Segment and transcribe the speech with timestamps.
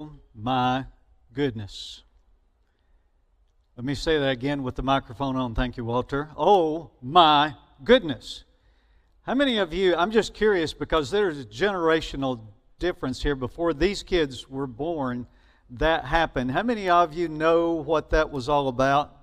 [0.00, 0.86] Oh my
[1.32, 2.02] goodness.
[3.76, 5.54] Let me say that again with the microphone on.
[5.54, 6.30] Thank you, Walter.
[6.36, 7.54] Oh my
[7.84, 8.44] goodness.
[9.22, 12.40] How many of you, I'm just curious because there's a generational
[12.78, 13.36] difference here.
[13.36, 15.28] Before these kids were born,
[15.70, 16.50] that happened.
[16.50, 19.16] How many of you know what that was all about?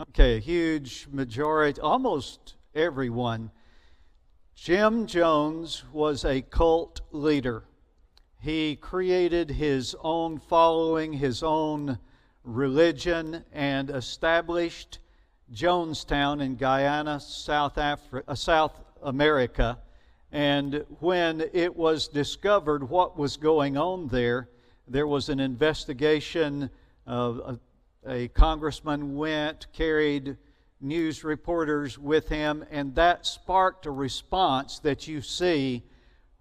[0.00, 3.50] Okay, a huge majority, almost everyone.
[4.54, 7.64] Jim Jones was a cult leader.
[8.40, 11.98] He created his own following, his own
[12.44, 15.00] religion, and established
[15.52, 19.78] Jonestown in Guyana, South, Afri- uh, South America.
[20.30, 24.48] And when it was discovered what was going on there,
[24.86, 26.70] there was an investigation.
[27.08, 27.58] Uh, a,
[28.06, 30.36] a congressman went, carried
[30.80, 35.82] news reporters with him, and that sparked a response that you see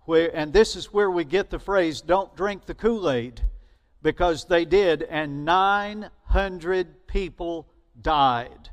[0.07, 3.41] where, and this is where we get the phrase, don't drink the Kool Aid,
[4.01, 7.67] because they did, and 900 people
[8.01, 8.69] died.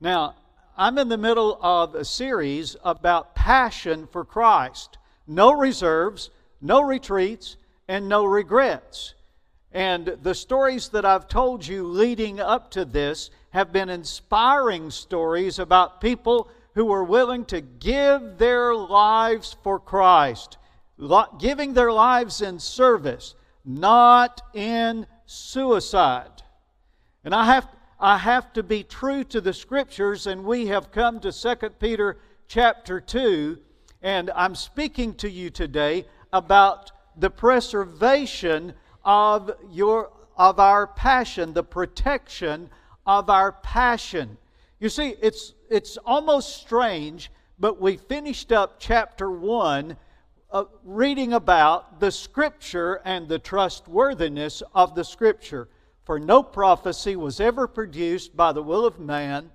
[0.00, 0.36] Now,
[0.76, 4.96] I'm in the middle of a series about passion for Christ.
[5.26, 6.30] No reserves,
[6.60, 7.56] no retreats,
[7.88, 9.14] and no regrets.
[9.72, 15.58] And the stories that I've told you leading up to this have been inspiring stories
[15.58, 20.58] about people who were willing to give their lives for Christ
[21.38, 26.42] giving their lives in service, not in suicide.
[27.24, 31.20] And I have, I have to be true to the scriptures, and we have come
[31.20, 33.58] to 2 Peter chapter 2,
[34.02, 38.74] and I'm speaking to you today about the preservation
[39.04, 42.70] of, your, of our passion, the protection
[43.06, 44.36] of our passion.
[44.78, 49.96] You see, it's, it's almost strange, but we finished up chapter 1
[50.50, 55.68] uh, reading about the Scripture and the trustworthiness of the Scripture.
[56.04, 59.50] For no prophecy was ever produced by the will of man,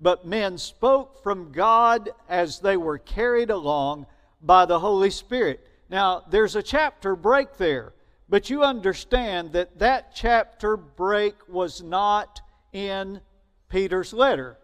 [0.00, 4.06] but men spoke from God as they were carried along
[4.40, 5.66] by the Holy Spirit.
[5.88, 7.92] Now, there's a chapter break there,
[8.28, 12.40] but you understand that that chapter break was not
[12.72, 13.20] in
[13.68, 14.58] Peter's letter.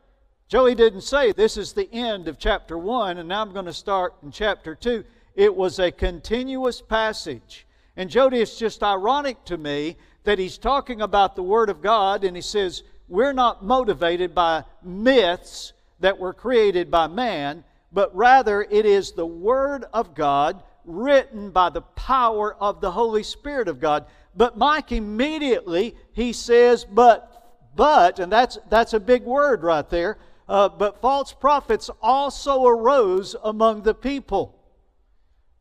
[0.49, 3.73] Joey didn't say this is the end of chapter 1 and now I'm going to
[3.73, 5.03] start in chapter 2.
[5.35, 7.67] It was a continuous passage.
[7.97, 12.25] And Jody, it's just ironic to me that he's talking about the Word of God
[12.25, 18.63] and he says, We're not motivated by myths that were created by man, but rather
[18.63, 23.81] it is the Word of God written by the power of the Holy Spirit of
[23.81, 24.07] God.
[24.35, 30.19] But Mike immediately he says, But, but, and that's, that's a big word right there,
[30.49, 34.59] uh, but false prophets also arose among the people.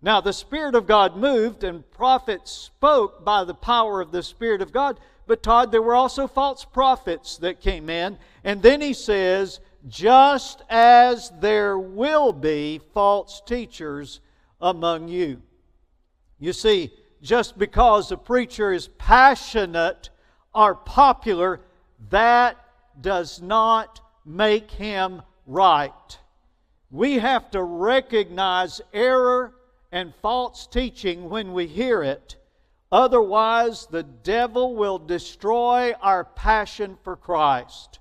[0.02, 4.62] Now, the Spirit of God moved, and prophets spoke by the power of the Spirit
[4.62, 5.00] of God.
[5.28, 8.18] But, Todd, there were also false prophets that came in.
[8.44, 14.22] And then he says, just as there will be false teachers
[14.60, 15.42] among you.
[16.40, 16.92] You see,
[17.22, 20.10] just because a preacher is passionate
[20.54, 21.62] or popular,
[22.10, 22.58] that
[23.00, 26.18] does not make him right.
[26.90, 29.54] We have to recognize error
[29.92, 32.38] and false teaching when we hear it.
[32.92, 38.00] Otherwise, the devil will destroy our passion for Christ.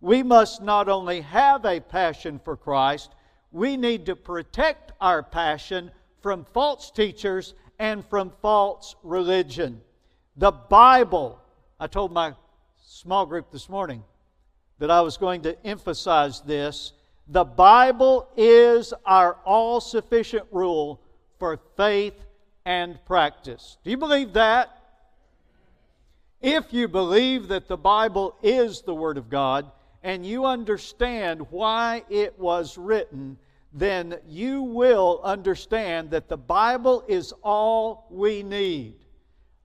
[0.00, 3.14] We must not only have a passion for Christ,
[3.50, 5.90] we need to protect our passion
[6.20, 9.80] from false teachers and from false religion.
[10.36, 11.40] The Bible,
[11.80, 12.34] I told my
[12.84, 14.04] small group this morning
[14.78, 16.92] that I was going to emphasize this.
[17.26, 21.00] The Bible is our all sufficient rule
[21.38, 22.14] for faith
[22.64, 23.78] and practice.
[23.84, 24.70] Do you believe that?
[26.40, 29.70] If you believe that the Bible is the Word of God
[30.02, 33.36] and you understand why it was written,
[33.72, 38.94] then you will understand that the Bible is all we need.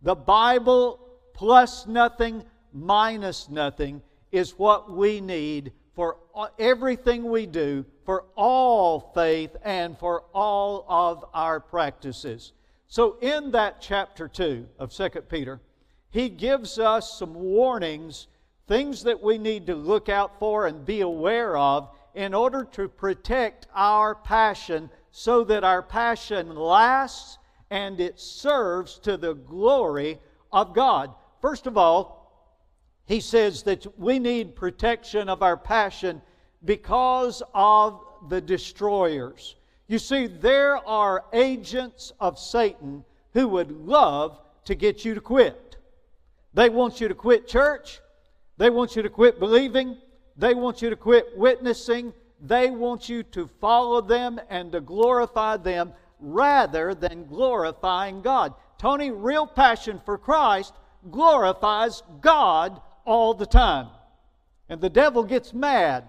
[0.01, 0.99] The Bible
[1.33, 2.43] plus nothing,
[2.73, 6.17] minus nothing, is what we need for
[6.57, 12.53] everything we do, for all faith, and for all of our practices.
[12.87, 15.61] So, in that chapter 2 of 2 Peter,
[16.09, 18.27] he gives us some warnings,
[18.67, 22.87] things that we need to look out for and be aware of in order to
[22.87, 27.37] protect our passion so that our passion lasts
[27.69, 30.19] and it serves to the glory
[30.51, 31.11] of God.
[31.41, 32.22] First of all,
[33.05, 36.21] he says that we need protection of our passion
[36.63, 39.55] because of the destroyers.
[39.87, 43.03] You see, there are agents of Satan
[43.33, 45.77] who would love to get you to quit.
[46.53, 47.99] They want you to quit church.
[48.57, 49.97] They want you to quit believing.
[50.37, 52.13] They want you to quit witnessing.
[52.39, 58.53] They want you to follow them and to glorify them rather than glorifying God.
[58.77, 60.73] Tony, real passion for Christ
[61.11, 63.87] glorifies God all the time.
[64.69, 66.05] And the devil gets mad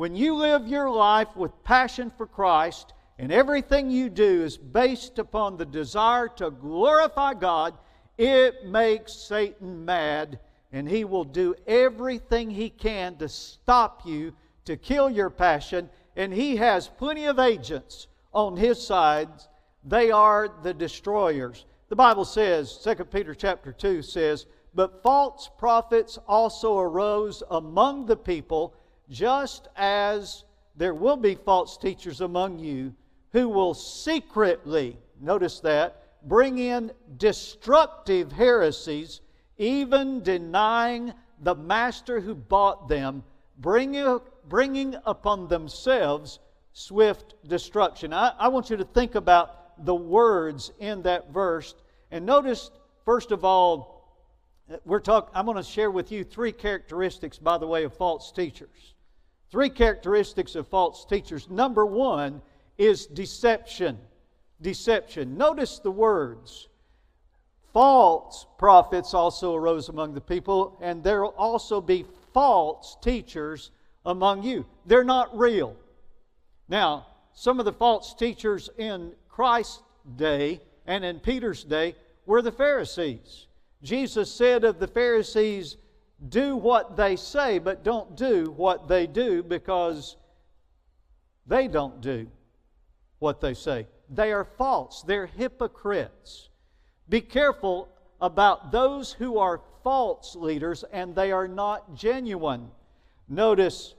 [0.00, 5.18] when you live your life with passion for Christ and everything you do is based
[5.18, 7.74] upon the desire to glorify God,
[8.16, 10.38] it makes Satan mad
[10.72, 14.32] and he will do everything he can to stop you,
[14.64, 19.28] to kill your passion, and he has plenty of agents on his side.
[19.84, 21.66] They are the destroyers.
[21.90, 28.16] The Bible says, 2 Peter chapter 2 says, But false prophets also arose among the
[28.16, 28.74] people,
[29.08, 30.44] just as
[30.76, 32.94] there will be false teachers among you
[33.32, 39.20] who will secretly, notice that, bring in destructive heresies,
[39.58, 41.12] even denying
[41.42, 43.22] the master who bought them,
[43.58, 46.38] bringing, bringing upon themselves
[46.72, 48.12] swift destruction.
[48.12, 51.74] I, I want you to think about the words in that verse.
[52.10, 52.70] And notice,
[53.04, 53.99] first of all,
[54.84, 55.02] we're
[55.34, 58.94] I'm going to share with you three characteristics, by the way, of false teachers.
[59.50, 61.50] Three characteristics of false teachers.
[61.50, 62.40] Number one
[62.78, 63.98] is deception.
[64.62, 65.36] Deception.
[65.36, 66.68] Notice the words.
[67.72, 73.70] False prophets also arose among the people, and there will also be false teachers
[74.06, 74.66] among you.
[74.86, 75.76] They're not real.
[76.68, 79.82] Now, some of the false teachers in Christ's
[80.16, 81.94] day and in Peter's day
[82.26, 83.46] were the Pharisees.
[83.82, 85.76] Jesus said of the Pharisees,
[86.28, 90.16] Do what they say, but don't do what they do because
[91.46, 92.28] they don't do
[93.18, 93.86] what they say.
[94.08, 96.48] They are false, they're hypocrites.
[97.08, 97.88] Be careful
[98.20, 102.70] about those who are false leaders and they are not genuine.
[103.28, 103.94] Notice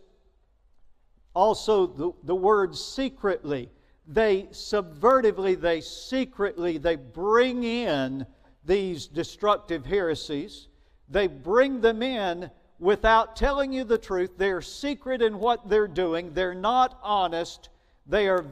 [1.33, 3.69] also the, the word secretly.
[4.07, 8.25] They subvertively, they secretly, they bring in
[8.65, 10.67] these destructive heresies.
[11.09, 12.49] They bring them in
[12.79, 14.31] without telling you the truth.
[14.37, 16.33] They're secret in what they're doing.
[16.33, 17.69] They're not honest.
[18.07, 18.45] They are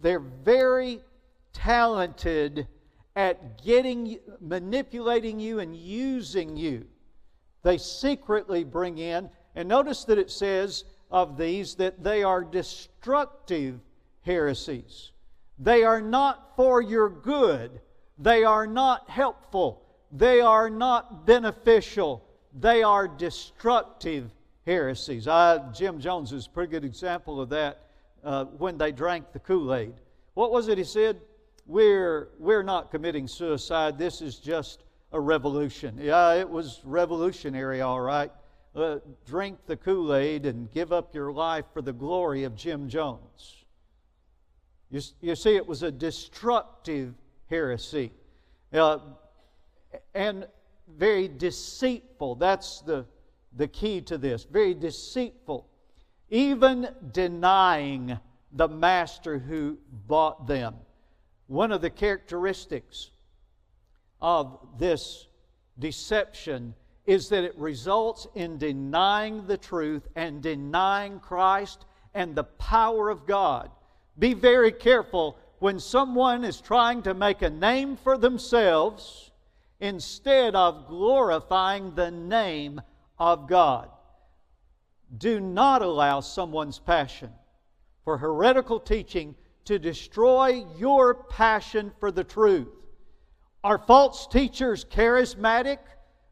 [0.00, 1.00] they're very
[1.52, 2.68] talented
[3.16, 6.86] at getting, manipulating you and using you.
[7.62, 13.80] They secretly bring in, and notice that it says of these that they are destructive
[14.20, 15.12] heresies.
[15.58, 17.80] They are not for your good.
[18.18, 19.82] They are not helpful.
[20.10, 22.24] They are not beneficial.
[22.58, 24.30] They are destructive
[24.64, 25.28] heresies.
[25.28, 27.86] I, Jim Jones is a pretty good example of that
[28.24, 29.94] uh, when they drank the Kool Aid.
[30.34, 31.20] What was it he said?
[31.66, 33.98] We're, we're not committing suicide.
[33.98, 35.98] This is just a revolution.
[36.00, 38.30] Yeah, it was revolutionary, all right.
[38.74, 42.88] Uh, drink the Kool Aid and give up your life for the glory of Jim
[42.88, 43.64] Jones.
[44.90, 47.14] You, you see, it was a destructive
[47.48, 48.12] heresy
[48.72, 48.98] uh,
[50.14, 50.46] and
[50.88, 52.36] very deceitful.
[52.36, 53.06] That's the,
[53.56, 54.44] the key to this.
[54.44, 55.68] Very deceitful
[56.28, 58.18] even denying
[58.52, 60.74] the master who bought them.
[61.46, 63.10] One of the characteristics
[64.20, 65.26] of this
[65.78, 66.74] deception
[67.06, 71.84] is that it results in denying the truth and denying Christ
[72.14, 73.70] and the power of God.
[74.18, 79.32] Be very careful when someone is trying to make a name for themselves
[79.80, 82.80] instead of glorifying the name
[83.18, 83.90] of God.
[85.18, 87.32] Do not allow someone's passion
[88.04, 92.68] for heretical teaching to destroy your passion for the truth.
[93.64, 95.78] Are false teachers charismatic?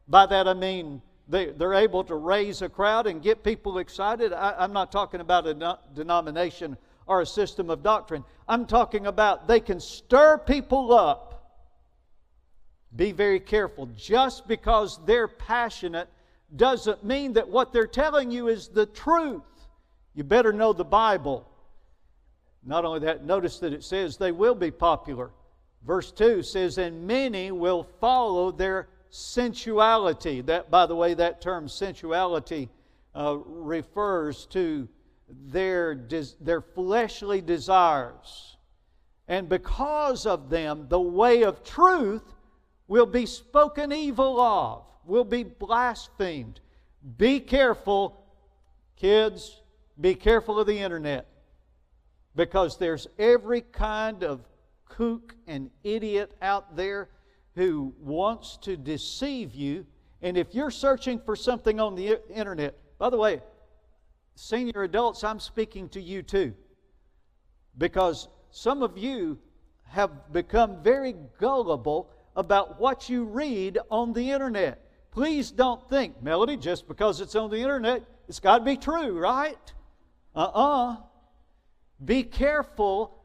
[0.07, 4.31] By that I mean they, they're able to raise a crowd and get people excited.
[4.31, 8.23] I, am not talking about a denomination or a system of doctrine.
[8.47, 11.31] I'm talking about they can stir people up.
[12.95, 13.87] Be very careful.
[13.95, 16.07] Just because they're passionate
[16.55, 19.41] doesn't mean that what they're telling you is the truth.
[20.13, 21.49] You better know the Bible.
[22.63, 25.31] Not only that, notice that it says they will be popular.
[25.85, 30.41] Verse 2 says, And many will follow their sensuality.
[30.41, 32.69] That, by the way, that term sensuality
[33.13, 34.87] uh, refers to
[35.27, 35.95] their,
[36.41, 38.57] their fleshly desires.
[39.27, 42.23] And because of them, the way of truth
[42.87, 46.59] will be spoken evil of will be blasphemed.
[47.17, 48.23] Be careful,
[48.95, 49.61] kids,
[49.99, 51.27] be careful of the internet
[52.35, 54.47] because there's every kind of
[54.87, 57.09] kook and idiot out there
[57.55, 59.85] who wants to deceive you
[60.25, 63.41] And if you're searching for something on the internet, by the way,
[64.35, 66.53] senior adults, I'm speaking to you too.
[67.77, 69.39] Because some of you
[69.85, 74.81] have become very gullible about what you read on the internet.
[75.11, 79.17] Please don't think, Melody, just because it's on the internet, it's got to be true,
[79.17, 79.73] right?
[80.35, 80.91] Uh uh-uh.
[80.91, 80.97] uh
[82.03, 83.23] Be careful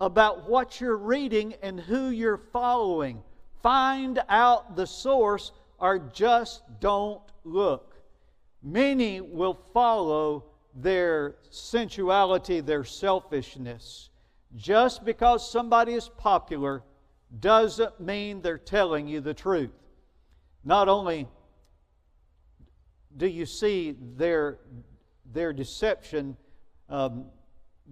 [0.00, 3.22] about what you're reading and who you're following.
[3.62, 7.95] Find out the source or just don't look.
[8.62, 10.44] Many will follow
[10.74, 14.10] their sensuality, their selfishness.
[14.54, 16.82] Just because somebody is popular
[17.40, 19.72] doesn't mean they're telling you the truth.
[20.64, 21.28] Not only
[23.16, 24.58] do you see their,
[25.32, 26.36] their deception,
[26.88, 27.26] um,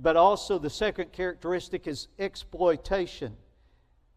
[0.01, 3.37] but also the second characteristic is exploitation.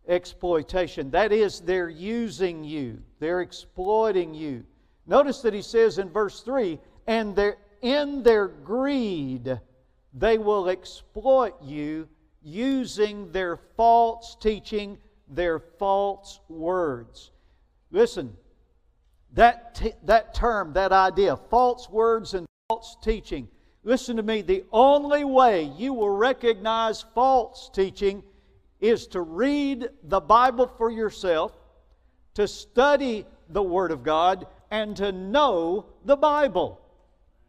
[0.07, 1.11] Exploitation.
[1.11, 4.63] That is, they're using you, they're exploiting you.
[5.07, 9.59] Notice that he says in verse 3 and they're in their greed,
[10.13, 12.07] they will exploit you
[12.43, 14.97] using their false teaching,
[15.29, 17.31] their false words.
[17.91, 18.35] Listen,
[19.33, 23.47] that, t- that term, that idea, false words and false teaching,
[23.83, 28.23] listen to me, the only way you will recognize false teaching
[28.79, 31.53] is to read the Bible for yourself,
[32.33, 36.81] to study the Word of God, and to know the Bible.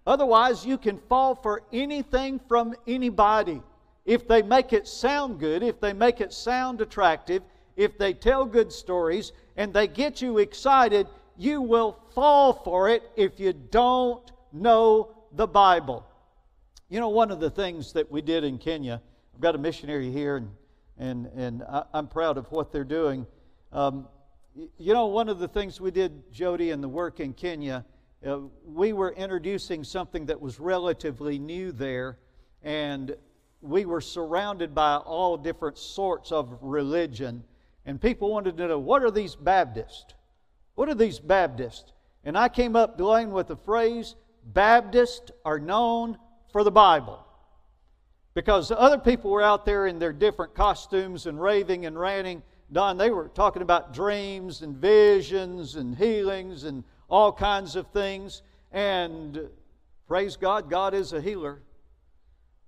[0.07, 3.61] Otherwise, you can fall for anything from anybody.
[4.07, 7.43] If they make it sound good, if they make it sound attractive,
[7.77, 11.07] if they tell good stories and they get you excited,
[11.37, 16.07] you will fall for it if you don't know the Bible.
[16.89, 19.03] You know, one of the things that we did in Kenya,
[19.35, 20.51] I've got a missionary here, and,
[20.99, 23.27] and, and I, am proud of what they're doing.
[23.73, 24.09] Um,
[24.55, 27.85] you know, one of the things we did, Jody, in the work in Kenya,
[28.27, 32.19] uh, we were introducing something that was relatively new there,
[32.63, 33.15] and
[33.61, 37.45] we were surrounded by all different sorts of religion.
[37.87, 40.15] And people wanted to know what are these Baptists?
[40.75, 41.93] What are these Baptists?
[42.25, 46.19] And I came up, Dwayne, with the phrase Baptists are known
[46.53, 47.25] for the Bible.
[48.35, 52.43] Because other people were out there in their different costumes and raving and ranting.
[52.71, 58.43] Don, they were talking about dreams and visions and healings and all kinds of things.
[58.73, 59.49] And
[60.07, 61.63] praise God, God is a healer.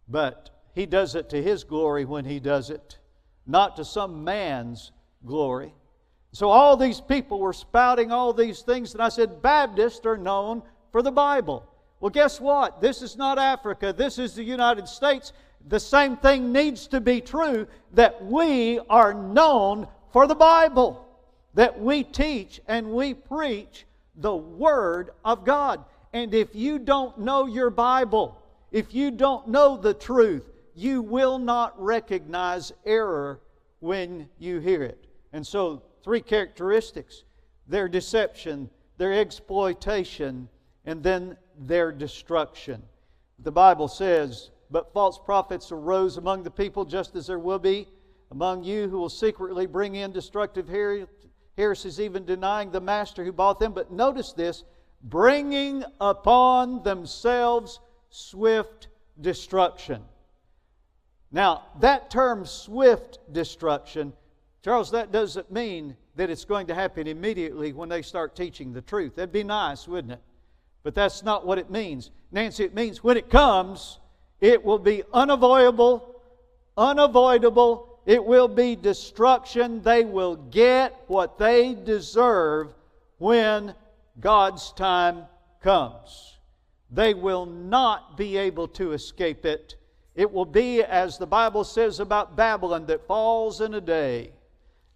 [0.09, 2.99] But He does it to His glory when He does it,
[3.47, 4.93] not to some man's
[5.27, 5.75] glory.
[6.33, 10.63] So all these people were spouting all these things, and I said, Baptists are known
[10.93, 11.67] for the Bible.
[11.99, 12.81] Well, guess what?
[12.81, 15.33] This is not Africa, this is the United States.
[15.69, 21.07] The same thing needs to be true that we are known for the Bible,
[21.55, 23.87] that we teach and we preach
[24.17, 25.85] the Word of God.
[26.13, 28.41] And if you don't know your Bible,
[28.73, 33.41] if you don't know the truth, you will not recognize error
[33.81, 35.07] when you hear it.
[35.33, 37.25] And so, three characteristics
[37.67, 40.49] their deception, their exploitation,
[40.85, 42.83] and then their destruction.
[43.39, 47.89] The Bible says, But false prophets arose among the people, just as there will be
[48.31, 50.69] among you who will secretly bring in destructive
[51.57, 53.73] heresies, even denying the master who bought them.
[53.73, 54.65] But notice this
[55.03, 58.89] bringing upon themselves swift
[59.21, 60.03] destruction.
[61.33, 64.13] Now, that term swift destruction,
[64.63, 68.83] Charles, that doesn't mean that it's going to happen immediately when they start teaching the
[68.83, 69.17] truth.
[69.17, 70.21] That'd be nice, wouldn't it?
[70.83, 72.11] But that's not what it means.
[72.33, 73.99] Nancy, it means when it comes,
[74.41, 76.23] it will be unavoidable,
[76.77, 79.83] unavoidable, it will be destruction.
[79.83, 82.73] They will get what they deserve
[83.19, 83.75] when
[84.19, 85.25] God's time
[85.63, 86.39] comes.
[86.91, 89.77] They will not be able to escape it.
[90.15, 94.33] It will be, as the Bible says about Babylon, that falls in a day.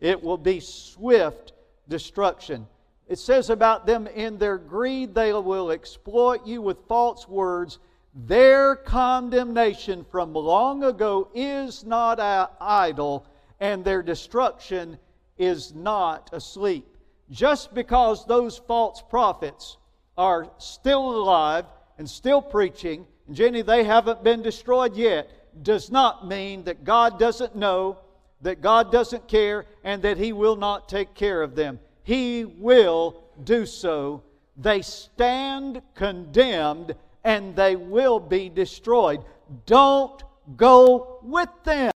[0.00, 1.52] It will be swift
[1.88, 2.66] destruction.
[3.06, 7.78] It says about them, in their greed, they will exploit you with false words
[8.14, 12.20] their condemnation from long ago is not
[12.60, 13.26] idle,
[13.60, 14.98] and their destruction
[15.36, 16.86] is not asleep.
[17.30, 19.78] Just because those false prophets
[20.16, 21.64] are still alive
[21.98, 25.28] and still preaching, and Jenny, they haven't been destroyed yet,
[25.64, 27.98] does not mean that God doesn't know,
[28.42, 31.80] that God doesn't care, and that He will not take care of them.
[32.04, 34.22] He will do so.
[34.56, 36.94] They stand condemned
[37.24, 39.24] and they will be destroyed.
[39.66, 40.22] Don't
[40.56, 41.90] go with them.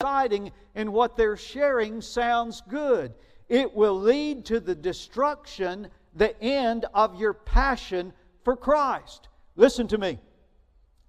[0.00, 3.12] exciting and what they're sharing sounds good.
[3.50, 9.28] It will lead to the destruction, the end of your passion for Christ.
[9.56, 10.18] Listen to me.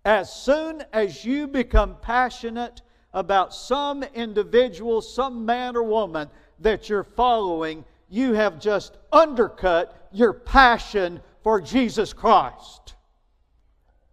[0.04, 2.82] As soon as you become passionate
[3.14, 10.34] about some individual, some man or woman that you're following, you have just undercut your
[10.34, 12.96] passion for Jesus Christ.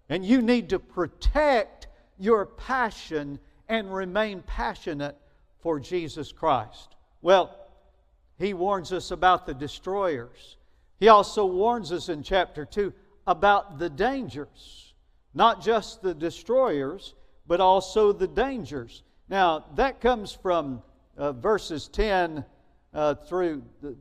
[0.09, 5.17] And you need to protect your passion and remain passionate
[5.59, 6.95] for Jesus Christ.
[7.23, 7.55] Well,
[8.39, 10.57] he warns us about the destroyers.
[11.01, 12.93] He also warns us in chapter 2
[13.27, 14.95] about the dangers,
[15.35, 17.15] not just the destroyers,
[17.49, 19.03] but also the dangers.
[19.29, 20.83] Now, that comes from
[21.17, 22.45] uh, verses 10
[22.95, 23.97] uh, through, the,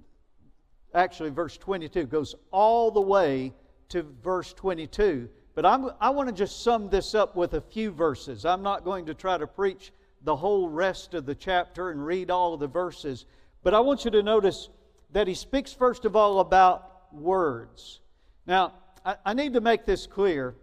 [0.94, 3.54] actually, verse 22 goes all the way
[3.90, 5.30] to verse 22.
[5.56, 8.46] But I'm, I want to just sum this up with a few verses.
[8.46, 9.92] I'm not going to try to preach
[10.24, 13.26] the whole rest of the chapter and read all of the verses,
[13.64, 14.70] but I want you to notice
[15.12, 18.02] that he speaks, first of all, about words.
[18.46, 18.74] Now,
[19.06, 20.56] I, I need to make this clear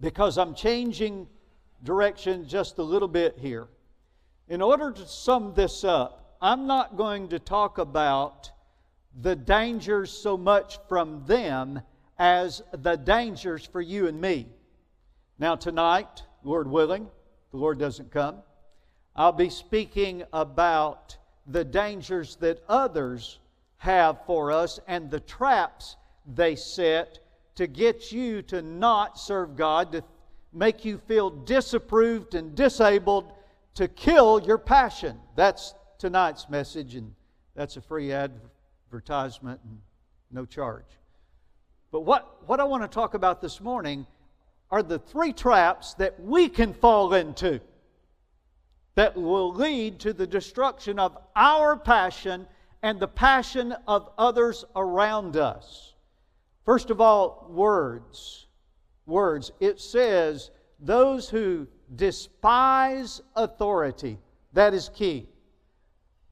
[0.00, 1.26] because I'm changing
[1.84, 3.68] direction just a little bit here.
[4.48, 8.52] In order to sum this up, I'm not going to talk about
[9.20, 11.80] the dangers so much from them
[12.16, 14.46] as the dangers for you and me.
[15.40, 17.08] Now, tonight, Lord willing,
[17.50, 18.36] the Lord doesn't come,
[19.16, 21.16] I'll be speaking about
[21.48, 23.40] the dangers that others
[23.78, 27.18] have for us and the traps they set
[27.56, 30.04] to get you to not serve God, to
[30.52, 33.32] make you feel disapproved and disabled,
[33.74, 35.18] to kill your passion.
[35.34, 37.14] That's tonight's message, and
[37.54, 39.78] that's a free advertisement and
[40.30, 40.86] no charge.
[41.90, 44.06] But what, what I want to talk about this morning
[44.70, 47.60] are the three traps that we can fall into
[48.94, 52.46] that will lead to the destruction of our passion
[52.82, 55.94] and the passion of others around us.
[56.64, 58.46] First of all, words.
[59.06, 59.52] Words.
[59.60, 64.18] It says, those who despise authority.
[64.52, 65.28] That is key.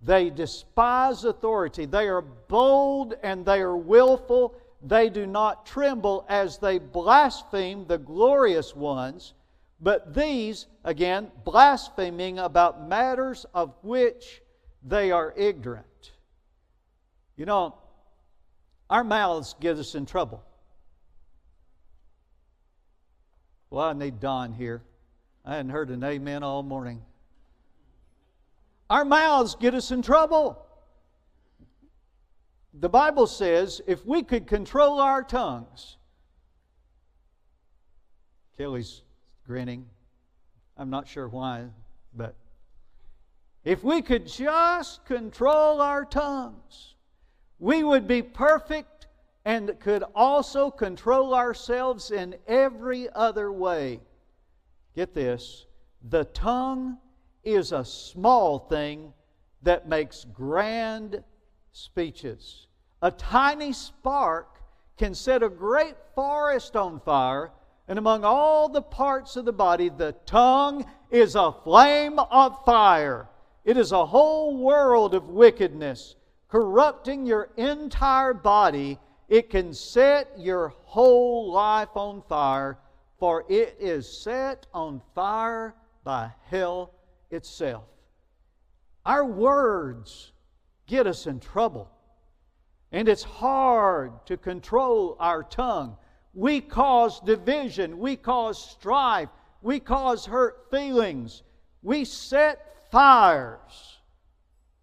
[0.07, 1.85] They despise authority.
[1.85, 4.55] They are bold and they are willful.
[4.81, 9.35] They do not tremble as they blaspheme the glorious ones.
[9.81, 14.43] But these, again, blaspheming about matters of which
[14.85, 16.13] they are ignorant.
[17.37, 17.75] You know,
[18.89, 20.41] our mouths get us in trouble.
[23.71, 24.83] Well, I need Don here.
[25.45, 27.03] I hadn't heard an amen all morning.
[28.89, 30.65] Our mouths get us in trouble.
[32.73, 35.97] The Bible says if we could control our tongues,
[38.57, 39.03] Kelly's
[39.47, 39.87] grinning.
[40.77, 41.65] I'm not sure why,
[42.15, 42.35] but
[43.65, 46.95] if we could just control our tongues,
[47.59, 49.07] we would be perfect
[49.45, 54.01] and could also control ourselves in every other way.
[54.95, 55.67] Get this
[56.09, 56.99] the tongue
[57.47, 59.13] is a small thing
[59.63, 61.23] that makes grand
[61.73, 62.67] speeches.
[63.03, 64.61] A tiny spark
[64.99, 67.51] can set a great forest on fire,
[67.89, 73.29] and among all the parts of the body, the tongue is a flame of fire.
[73.65, 76.17] It is a whole world of wickedness,
[76.49, 78.99] corrupting your entire body.
[79.29, 82.79] It can set your whole life on fire
[83.19, 86.93] for it is set on fire by hell
[87.31, 87.85] itself.
[89.05, 90.33] Our words
[90.87, 91.91] get us in trouble,
[92.93, 95.97] and it's hard to control our tongue.
[96.35, 99.29] We cause division, we cause strife,
[99.63, 101.43] we cause hurt feelings,
[101.83, 103.99] we set fires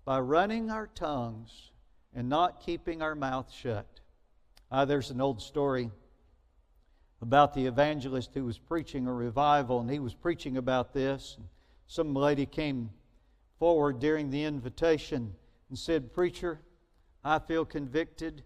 [0.06, 1.72] by running our tongues
[2.14, 3.88] and not keeping our mouth shut.
[4.72, 5.92] Uh, there's an old story
[7.22, 11.38] about the evangelist who was preaching a revival, and he was preaching about this.
[11.94, 12.90] Some lady came
[13.60, 15.36] forward during the invitation
[15.70, 16.60] and said, Preacher,
[17.24, 18.42] I feel convicted,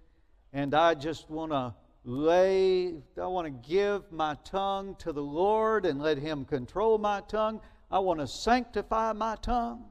[0.52, 5.86] and I just want to lay, I want to give my tongue to the Lord
[5.86, 7.62] and let Him control my tongue.
[7.90, 9.86] I want to sanctify my tongue.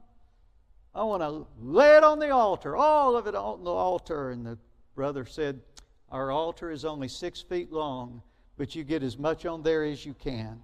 [0.95, 4.33] I want to lay it on the altar, all of it on the altar.
[4.33, 4.59] And the
[4.95, 5.63] brother said,
[6.11, 8.21] Our altar is only six feet long
[8.57, 10.63] but you get as much on there as you can.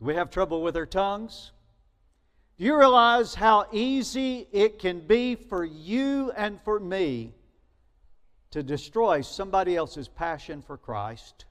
[0.00, 1.52] Do we have trouble with our tongues?
[2.58, 7.34] Do you realize how easy it can be for you and for me
[8.50, 11.44] to destroy somebody else's passion for Christ?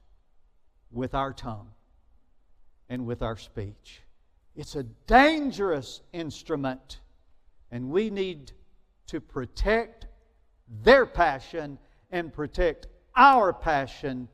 [0.90, 1.70] with our tongue
[2.88, 4.02] and with our speech.
[4.56, 7.00] It's a dangerous instrument,
[7.70, 8.52] and we need
[9.06, 10.06] to protect
[10.82, 11.78] their passion
[12.10, 14.28] and protect our passion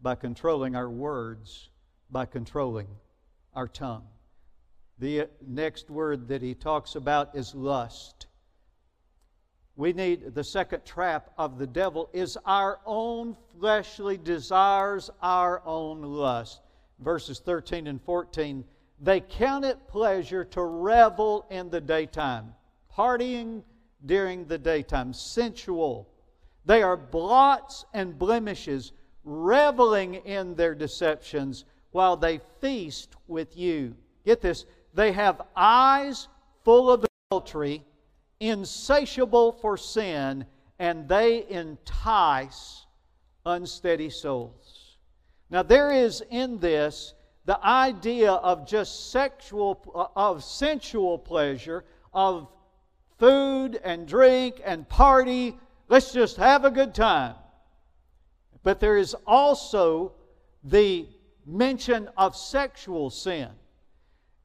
[0.00, 1.68] by controlling our words,
[2.10, 2.86] by controlling
[3.58, 4.04] our tongue.
[5.00, 8.28] The next word that he talks about is lust.
[9.74, 16.02] We need the second trap of the devil is our own fleshly desires, our own
[16.02, 16.60] lust.
[17.00, 18.64] Verses 13 and 14
[19.00, 22.54] they count it pleasure to revel in the daytime,
[22.96, 23.62] partying
[24.06, 26.08] during the daytime, sensual.
[26.64, 28.92] They are blots and blemishes,
[29.24, 33.94] reveling in their deceptions while they feast with you.
[34.24, 36.28] Get this, they have eyes
[36.64, 37.84] full of adultery,
[38.40, 40.44] insatiable for sin,
[40.78, 42.86] and they entice
[43.44, 44.96] unsteady souls.
[45.50, 47.14] Now, there is in this
[47.46, 52.46] the idea of just sexual, uh, of sensual pleasure, of
[53.18, 55.56] food and drink and party.
[55.88, 57.36] Let's just have a good time.
[58.62, 60.12] But there is also
[60.62, 61.08] the
[61.48, 63.48] mention of sexual sin.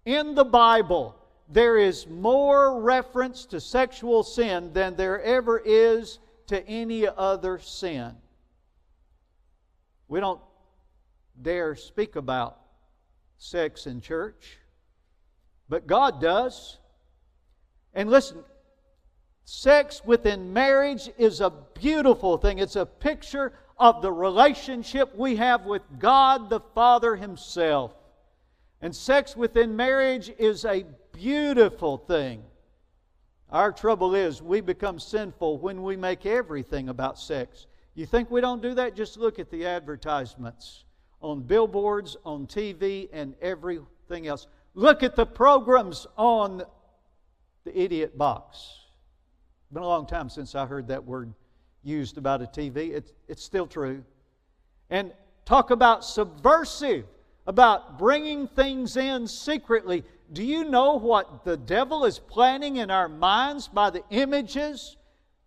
[0.05, 1.15] In the Bible,
[1.49, 8.13] there is more reference to sexual sin than there ever is to any other sin.
[10.07, 10.41] We don't
[11.41, 12.59] dare speak about
[13.37, 14.57] sex in church,
[15.67, 16.77] but God does.
[17.93, 18.43] And listen,
[19.45, 22.59] sex within marriage is a beautiful thing.
[22.59, 27.93] It's a picture of the relationship we have with God the Father Himself.
[28.81, 32.43] And sex within marriage is a beautiful thing.
[33.49, 37.67] Our trouble is we become sinful when we make everything about sex.
[37.95, 38.95] You think we don't do that?
[38.95, 40.85] Just look at the advertisements
[41.21, 44.47] on billboards, on TV, and everything else.
[44.73, 46.63] Look at the programs on
[47.63, 48.57] the idiot box.
[48.57, 51.33] It's been a long time since I heard that word
[51.83, 52.91] used about a TV.
[52.91, 54.03] It's, it's still true.
[54.89, 55.11] And
[55.45, 57.05] talk about subversive,
[57.47, 60.03] about bringing things in secretly.
[60.31, 64.97] Do you know what the devil is planning in our minds by the images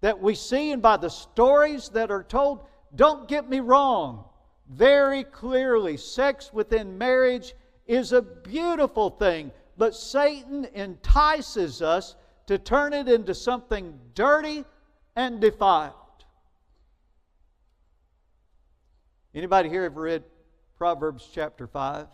[0.01, 2.67] that we see and by the stories that are told?
[2.95, 4.25] Don't get me wrong
[4.69, 7.55] very clearly sex within marriage
[7.87, 14.65] is a beautiful thing, but Satan entices us to turn it into something dirty
[15.15, 15.95] and defiled.
[19.37, 20.25] Anybody here ever read
[20.79, 22.07] Proverbs chapter 5?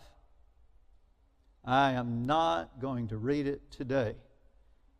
[1.63, 4.15] I am not going to read it today.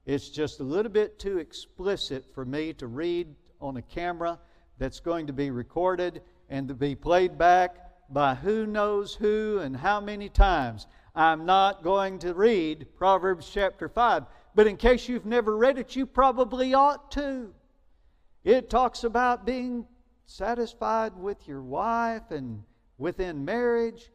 [0.06, 4.40] It's just a little bit too explicit for me to read on a camera
[4.78, 7.76] that's going to be recorded and to be played back
[8.10, 10.88] by who knows who and how many times.
[11.14, 14.24] I'm not going to read Proverbs chapter 5,
[14.56, 17.54] but in case you've never read it, you probably ought to.
[18.46, 19.88] It talks about being
[20.34, 22.64] satisfied with your wife and
[22.98, 24.10] within marriage.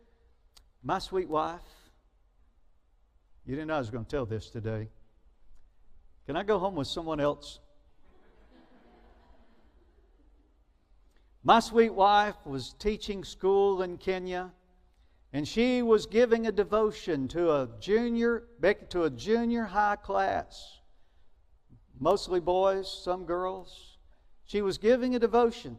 [0.83, 1.61] My sweet wife,
[3.47, 4.89] you didn't know I was going to tell this today.
[6.27, 7.61] Can I go home with someone else?
[11.45, 14.51] My sweet wife was teaching school in Kenya,
[15.33, 18.49] and she was giving a devotion to a junior
[18.91, 20.81] to a junior high class,
[22.01, 23.99] mostly boys, some girls.
[24.47, 25.79] She was giving a devotion,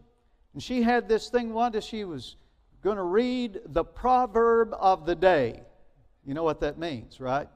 [0.53, 1.53] and she had this thing.
[1.53, 2.35] One day she was
[2.83, 5.61] going to read the proverb of the day.
[6.25, 7.47] You know what that means, right?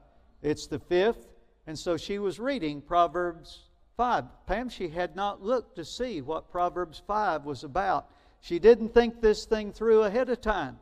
[0.42, 1.26] It's the fifth,
[1.66, 3.60] and so she was reading Proverbs
[3.96, 4.24] 5.
[4.46, 8.10] Pam, she had not looked to see what Proverbs 5 was about.
[8.40, 10.78] She didn't think this thing through ahead of time.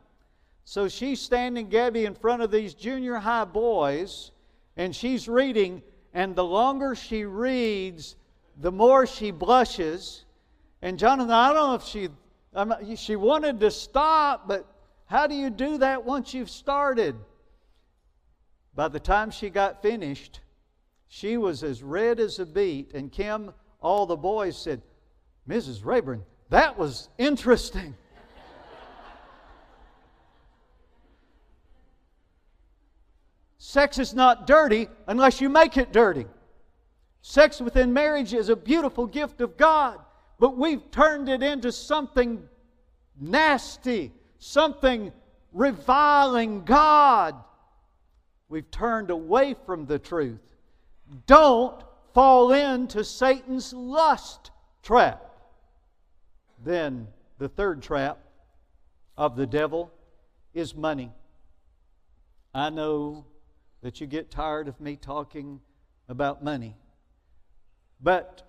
[0.65, 4.31] So she's standing, Gabby, in front of these junior high boys,
[4.75, 5.81] and she's reading,
[6.13, 8.15] and the longer she reads,
[8.59, 10.25] the more she blushes.
[10.83, 12.09] And Jonathan, I don't know if she,
[12.53, 14.67] um, she wanted to stop, but
[15.05, 17.15] how do you do that once you've started?
[18.75, 20.41] By the time she got finished,
[21.07, 22.91] she was as red as a beet.
[22.93, 24.81] And Kim, all the boys said,
[25.47, 25.85] Mrs.
[25.85, 27.95] Rayburn, that was interesting.
[33.57, 36.25] Sex is not dirty unless you make it dirty.
[37.21, 39.97] Sex within marriage is a beautiful gift of God,
[40.39, 42.47] but we've turned it into something
[43.19, 45.11] nasty, something
[45.51, 47.35] reviling God.
[48.49, 50.41] We've turned away from the truth.
[51.25, 55.23] Don't fall into Satan's lust trap.
[56.63, 58.19] Then the third trap
[59.17, 59.91] of the devil
[60.53, 61.11] is money.
[62.53, 63.25] I know
[63.81, 65.59] that you get tired of me talking
[66.07, 66.75] about money.
[68.01, 68.43] But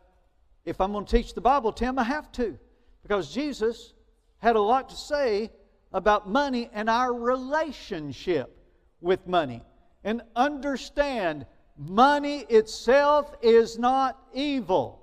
[0.65, 2.59] if I'm going to teach the Bible, Tim, I have to.
[3.03, 3.93] Because Jesus
[4.39, 5.51] had a lot to say
[5.93, 8.57] about money and our relationship
[9.01, 9.63] with money.
[10.03, 11.47] And understand,
[11.77, 15.03] money itself is not evil,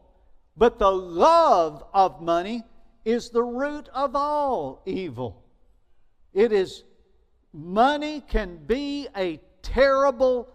[0.57, 2.63] but the love of money
[3.05, 5.43] is the root of all evil.
[6.33, 6.83] It is,
[7.53, 10.49] money can be a terrible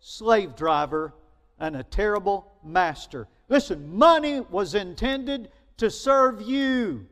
[0.00, 1.14] slave driver
[1.58, 3.28] and a terrible master.
[3.50, 7.04] Listen, money was intended to serve you.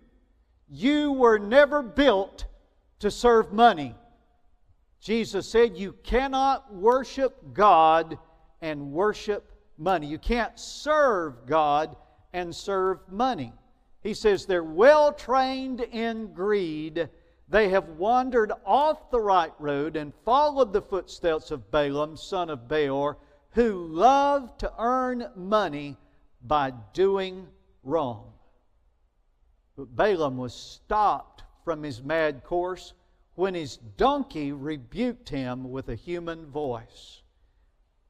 [0.70, 2.46] You were never built
[3.00, 3.96] to serve money.
[5.00, 8.18] Jesus said you cannot worship God
[8.60, 10.06] and worship money.
[10.06, 11.96] You can't serve God
[12.32, 13.52] and serve money.
[14.02, 17.08] He says they're well trained in greed.
[17.48, 22.68] They have wandered off the right road and followed the footsteps of Balaam, son of
[22.68, 23.18] Beor,
[23.52, 25.96] who loved to earn money
[26.42, 27.46] by doing
[27.82, 28.32] wrong.
[29.76, 32.94] But Balaam was stopped from his mad course
[33.34, 37.22] when his donkey rebuked him with a human voice.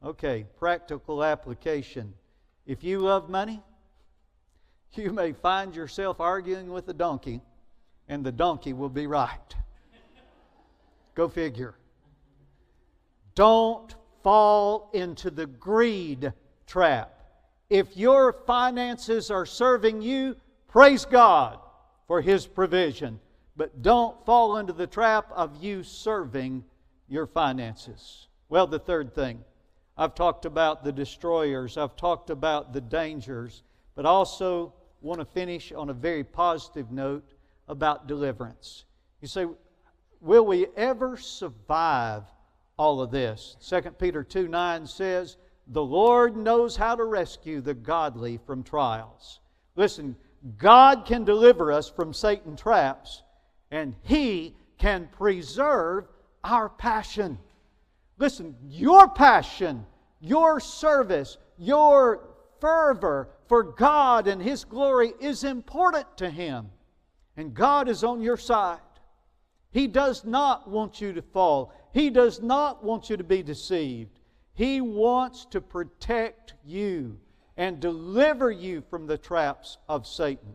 [0.03, 2.15] Okay, practical application.
[2.67, 3.63] If you love money,
[4.95, 7.43] you may find yourself arguing with a donkey,
[8.09, 9.55] and the donkey will be right.
[11.15, 11.75] Go figure.
[13.35, 16.33] Don't fall into the greed
[16.67, 17.18] trap.
[17.71, 20.37] If your finances are serving you,
[20.69, 21.59] praise God
[22.07, 23.21] for His provision.
[23.57, 26.65] But don't fall into the trap of you serving
[27.09, 28.29] your finances.
[28.49, 29.45] Well, the third thing
[29.97, 33.65] I've talked about the destroyers, I've talked about the dangers,
[33.97, 37.35] but also want to finish on a very positive note
[37.67, 38.85] about deliverance.
[39.21, 39.47] You say,
[40.21, 42.23] will we ever survive
[42.77, 43.57] all of this?
[43.69, 45.37] 2 Peter 2 9 says,
[45.69, 49.41] The Lord knows how to rescue the godly from trials.
[49.77, 50.17] Listen,
[50.57, 53.23] God can deliver us from Satan traps,
[53.71, 56.07] and He can preserve
[56.43, 57.39] our passion.
[58.19, 59.85] Listen, your passion,
[60.21, 62.29] your service, your
[62.61, 66.71] fervor for God and His glory is important to Him.
[67.37, 68.81] And God is on your side.
[69.71, 74.18] He does not want you to fall, He does not want you to be deceived.
[74.59, 77.21] He wants to protect you
[77.57, 80.53] and deliver you from the traps of Satan.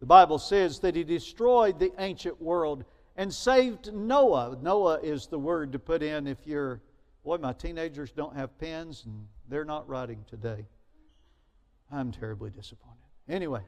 [0.00, 4.56] The Bible says that He destroyed the ancient world and saved Noah.
[4.62, 6.80] Noah is the word to put in if you're,
[7.24, 10.64] boy, my teenagers don't have pens and they're not writing today.
[11.92, 12.96] I'm terribly disappointed.
[13.28, 13.60] Anyway,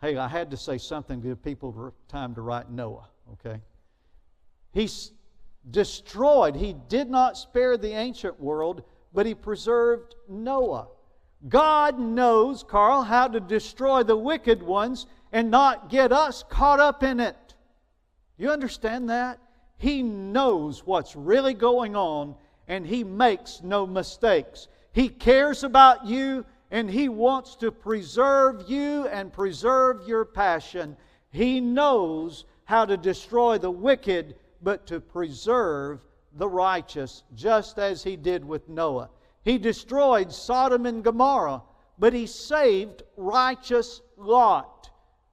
[0.00, 3.60] hey, I had to say something to give people time to write Noah, okay?
[4.72, 4.88] He
[5.70, 10.88] destroyed, he did not spare the ancient world, but he preserved Noah.
[11.48, 17.02] God knows, Carl, how to destroy the wicked ones and not get us caught up
[17.02, 17.54] in it.
[18.36, 19.38] You understand that?
[19.76, 22.34] He knows what's really going on
[22.66, 24.68] and he makes no mistakes.
[24.92, 30.96] He cares about you and He wants to preserve you and preserve your passion.
[31.30, 36.00] He knows how to destroy the wicked, but to preserve
[36.34, 39.10] the righteous, just as He did with Noah.
[39.44, 41.62] He destroyed Sodom and Gomorrah,
[41.98, 44.90] but He saved righteous Lot.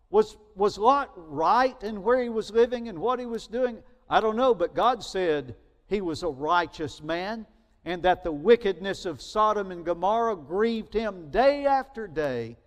[0.10, 3.80] Was, was Lot right in where he was living and what he was doing?
[4.10, 5.56] I don't know, but God said
[5.88, 7.46] he was a righteous man
[7.84, 12.58] and that the wickedness of Sodom and Gomorrah grieved him day after day.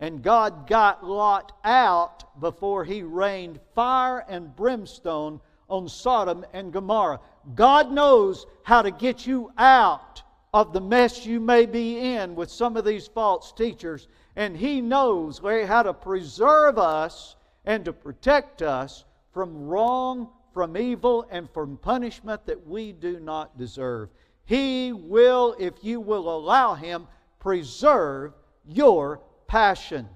[0.00, 5.40] And God got Lot out before he rained fire and brimstone
[5.74, 7.20] on Sodom and Gomorrah.
[7.54, 10.22] God knows how to get you out
[10.54, 14.06] of the mess you may be in with some of these false teachers.
[14.36, 17.34] And He knows how to preserve us
[17.64, 23.58] and to protect us from wrong, from evil, and from punishment that we do not
[23.58, 24.10] deserve.
[24.44, 27.08] He will, if you will allow Him,
[27.40, 28.32] preserve
[28.64, 30.08] your passion.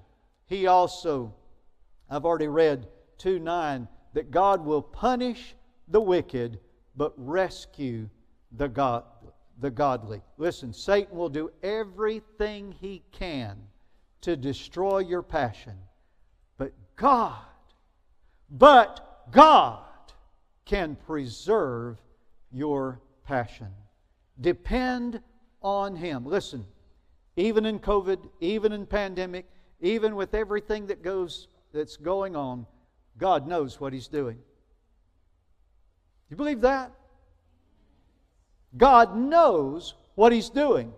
[0.47, 1.35] He also,
[2.09, 2.87] I've already read
[3.19, 5.55] 2 9, that God will punish
[5.89, 6.59] the wicked
[6.97, 8.09] but rescue
[8.53, 9.05] the, God,
[9.61, 10.21] the godly.
[10.37, 13.57] Listen, Satan will do everything he can
[14.23, 15.75] to destroy your passion.
[16.57, 17.39] But God,
[18.51, 19.85] but God
[20.65, 21.99] can preserve
[22.53, 23.69] your passion.
[24.41, 25.21] Depend
[25.63, 26.25] on Him.
[26.25, 26.67] Listen,
[27.37, 29.47] even in COVID, even in pandemic,
[29.81, 32.67] even with everything that goes that's going on,
[33.19, 34.39] God knows what He's doing.
[36.31, 36.93] You believe that?
[38.77, 40.93] God knows what He's doing,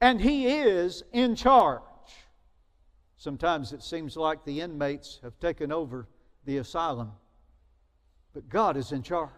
[0.00, 1.82] and He is in charge.
[3.16, 6.06] Sometimes it seems like the inmates have taken over
[6.44, 7.12] the asylum,
[8.34, 9.30] but God is in charge.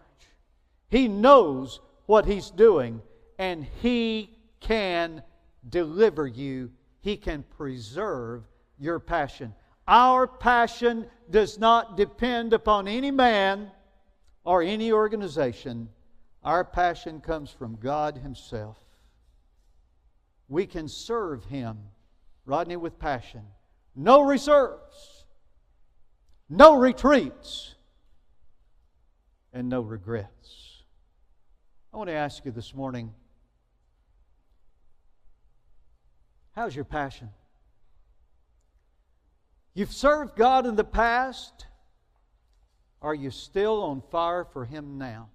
[0.89, 3.01] He knows what He's doing,
[3.39, 5.23] and He can
[5.69, 8.43] deliver you, He can preserve
[8.77, 9.53] your passion.
[9.87, 13.71] Our passion does not depend upon any man
[14.43, 15.89] or any organization.
[16.43, 18.77] Our passion comes from God Himself.
[20.49, 21.77] We can serve Him,
[22.45, 23.43] Rodney, with passion.
[23.95, 25.25] No reserves,
[26.49, 27.75] no retreats,
[29.53, 30.83] and no regrets.
[31.93, 33.13] I want to ask you this morning
[36.53, 37.29] how's your passion?
[39.77, 41.67] You've served God in the past.
[42.99, 45.29] Are you still on fire for Him now?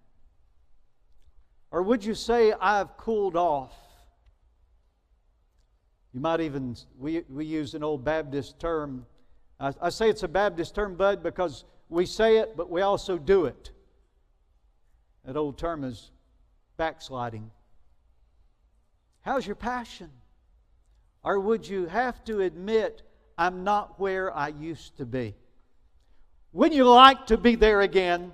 [1.71, 3.73] Or would you say, I've cooled off?
[6.13, 9.07] You might even, we, we use an old Baptist term.
[9.61, 13.19] I, I say it's a Baptist term, Bud, because we say it, but we also
[13.19, 13.71] do it.
[15.25, 16.11] That old term is
[16.77, 17.49] backsliding.
[19.21, 20.11] How's your passion?
[21.23, 23.03] Or would you have to admit,
[23.43, 25.35] I'm not where I used to be.
[26.53, 28.31] Wouldn't you like to be there again?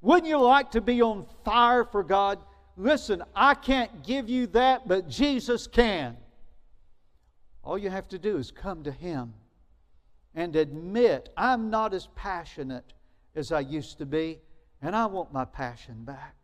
[0.00, 2.40] Wouldn't you like to be on fire for God?
[2.76, 6.16] Listen, I can't give you that, but Jesus can.
[7.62, 9.32] All you have to do is come to Him
[10.34, 12.92] and admit, I'm not as passionate
[13.36, 14.40] as I used to be,
[14.82, 16.34] and I want my passion back.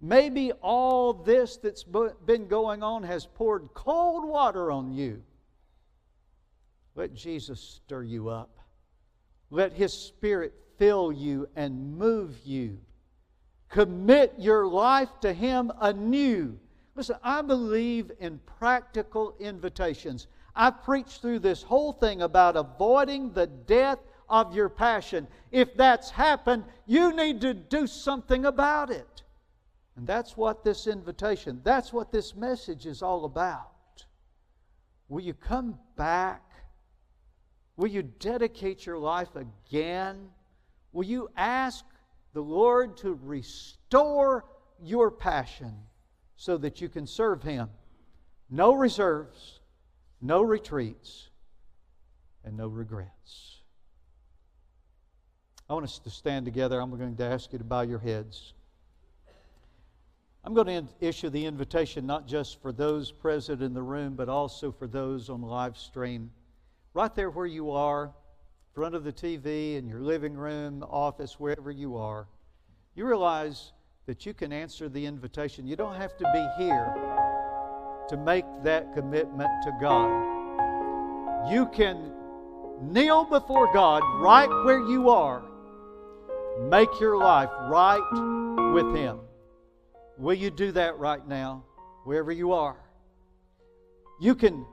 [0.00, 1.84] Maybe all this that's
[2.24, 5.22] been going on has poured cold water on you.
[6.98, 8.58] Let Jesus stir you up.
[9.50, 12.80] Let His Spirit fill you and move you.
[13.68, 16.58] Commit your life to Him anew.
[16.96, 20.26] Listen, I believe in practical invitations.
[20.56, 25.28] I've preached through this whole thing about avoiding the death of your passion.
[25.52, 29.22] If that's happened, you need to do something about it.
[29.94, 34.04] And that's what this invitation, that's what this message is all about.
[35.08, 36.47] Will you come back
[37.78, 40.30] Will you dedicate your life again?
[40.92, 41.84] Will you ask
[42.34, 44.44] the Lord to restore
[44.82, 45.72] your passion
[46.36, 47.70] so that you can serve Him?
[48.50, 49.60] No reserves,
[50.20, 51.28] no retreats,
[52.44, 53.58] and no regrets.
[55.70, 56.80] I want us to stand together.
[56.80, 58.54] I'm going to ask you to bow your heads.
[60.42, 64.28] I'm going to issue the invitation not just for those present in the room, but
[64.28, 66.32] also for those on live stream
[66.98, 71.38] right there where you are, in front of the TV, in your living room, office,
[71.38, 72.26] wherever you are,
[72.96, 73.70] you realize
[74.06, 75.64] that you can answer the invitation.
[75.64, 76.92] You don't have to be here
[78.08, 81.48] to make that commitment to God.
[81.48, 82.10] You can
[82.82, 85.44] kneel before God right where you are.
[86.68, 89.20] Make your life right with Him.
[90.16, 91.62] Will you do that right now,
[92.02, 92.80] wherever you are?
[94.20, 94.66] You can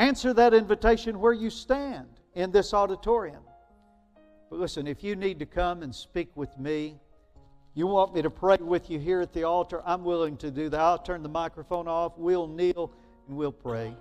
[0.00, 3.42] Answer that invitation where you stand in this auditorium.
[4.48, 6.98] But listen, if you need to come and speak with me,
[7.74, 10.70] you want me to pray with you here at the altar, I'm willing to do
[10.70, 10.80] that.
[10.80, 12.90] I'll turn the microphone off, we'll kneel,
[13.28, 13.94] and we'll pray.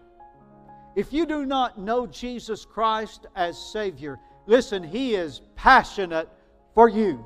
[0.96, 6.30] If you do not know Jesus Christ as Savior, listen, He is passionate
[6.76, 7.26] for you.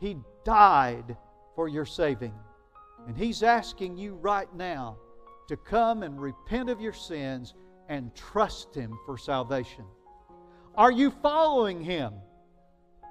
[0.00, 1.18] He died
[1.54, 2.32] for your saving.
[3.06, 4.96] And He's asking you right now
[5.48, 7.54] to come and repent of your sins
[7.88, 9.84] and trust Him for salvation.
[10.76, 12.12] Are you following Him?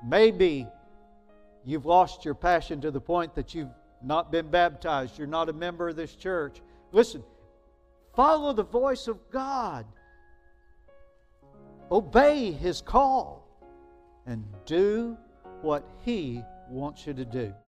[0.05, 0.67] Maybe
[1.63, 5.53] you've lost your passion to the point that you've not been baptized, you're not a
[5.53, 6.61] member of this church.
[6.91, 7.23] Listen,
[8.15, 9.85] follow the voice of God,
[11.89, 13.47] obey His call,
[14.27, 15.17] and do
[15.61, 17.53] what He wants you to do.